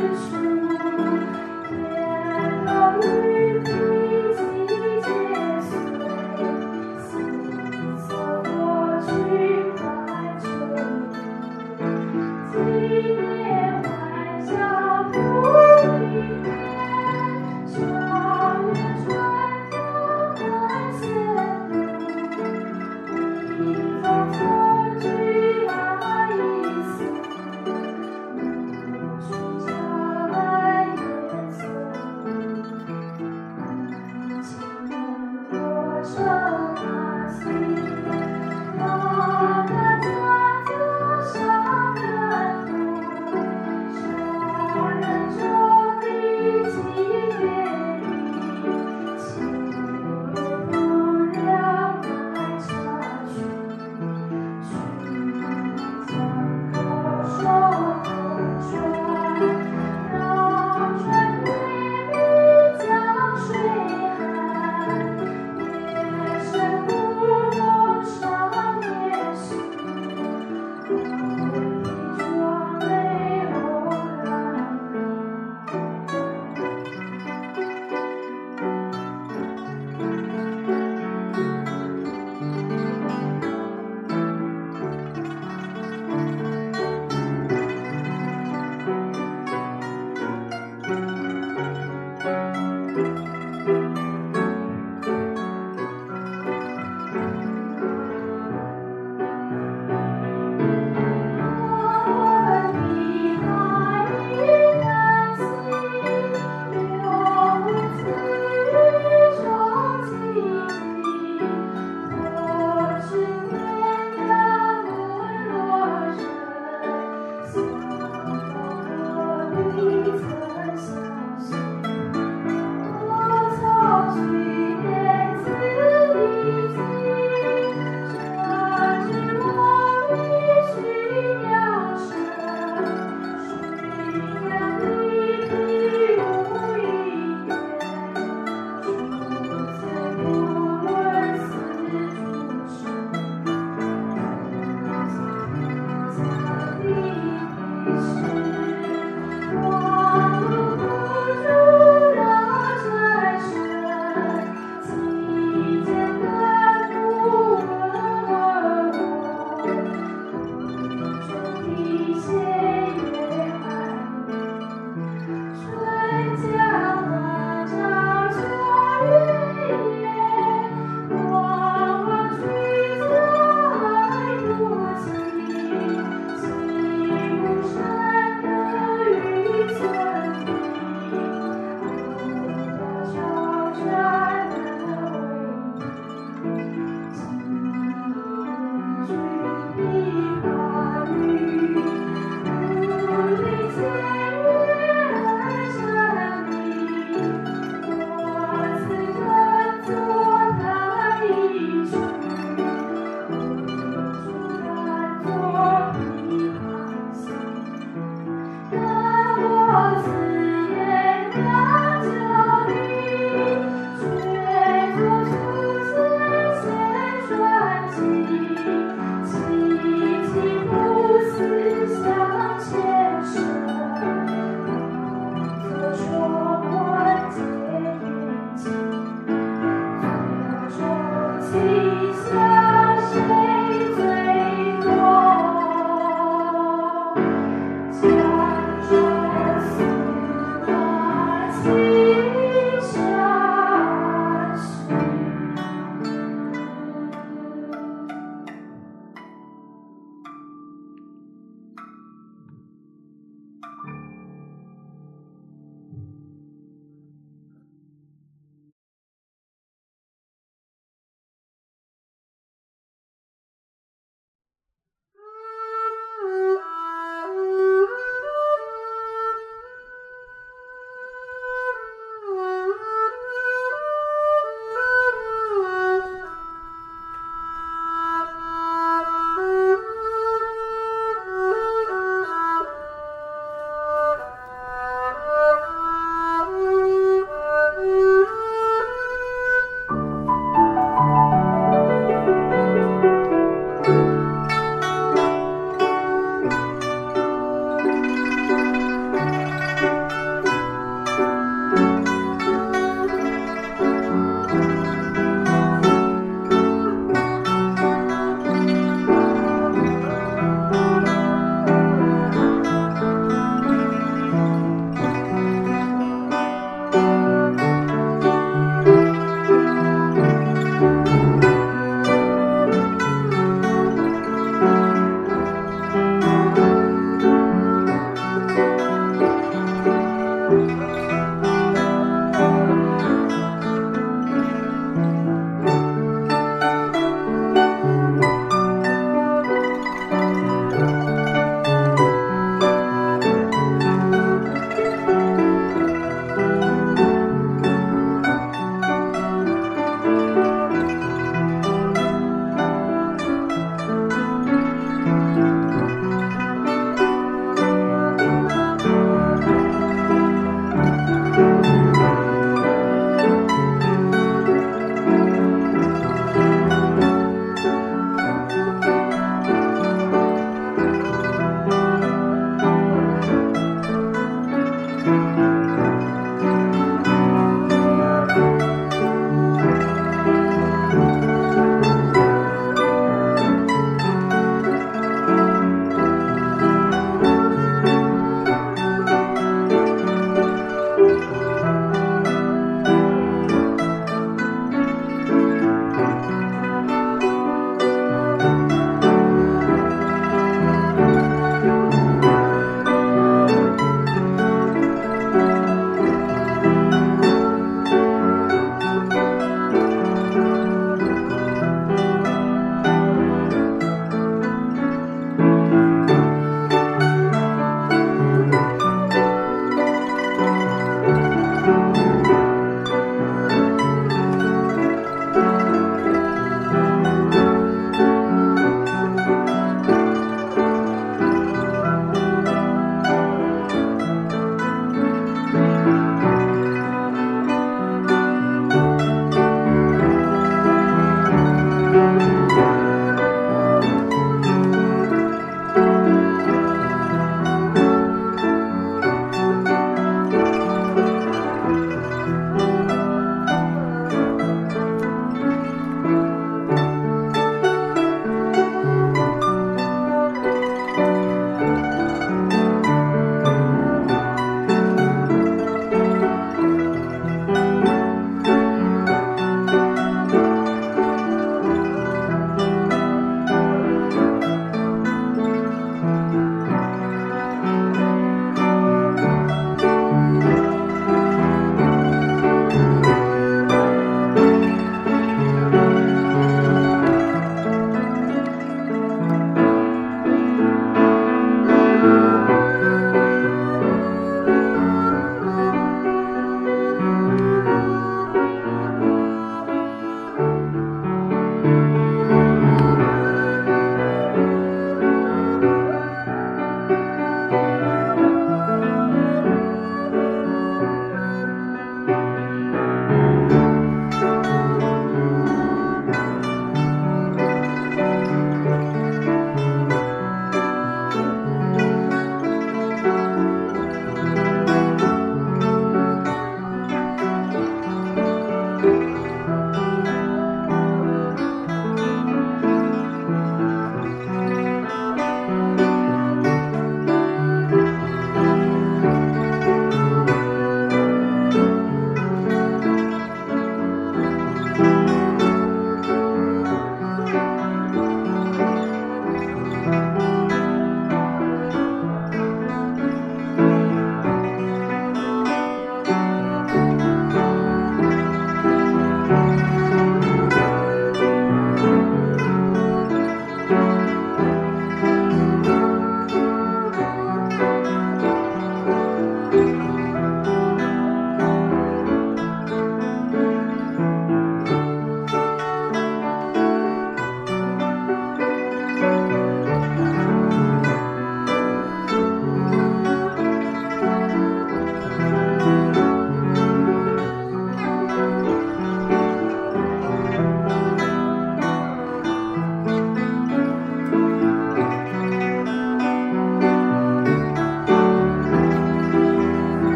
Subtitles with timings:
[0.00, 0.39] Praise